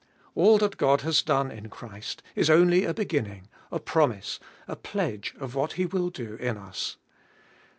All 0.33 0.57
that 0.57 0.77
God 0.77 1.01
has 1.01 1.21
done 1.21 1.51
in 1.51 1.69
Christ 1.69 2.23
is 2.35 2.49
only 2.49 2.85
a 2.85 2.93
beginning, 2.95 3.47
a 3.71 3.79
promise, 3.79 4.39
a 4.67 4.75
pledge 4.75 5.35
of 5.39 5.53
what 5.53 5.73
He 5.73 5.85
will 5.85 6.09
do 6.09 6.37
in 6.37 6.57
us. 6.57 6.97